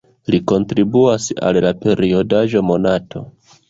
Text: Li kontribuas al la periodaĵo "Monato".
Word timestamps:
Li 0.35 0.39
kontribuas 0.51 1.29
al 1.51 1.61
la 1.69 1.75
periodaĵo 1.87 2.69
"Monato". 2.73 3.29